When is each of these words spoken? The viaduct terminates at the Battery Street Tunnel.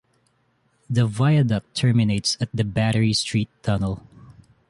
The 0.89 1.05
viaduct 1.05 1.75
terminates 1.75 2.35
at 2.41 2.49
the 2.51 2.63
Battery 2.63 3.13
Street 3.13 3.49
Tunnel. 3.61 4.01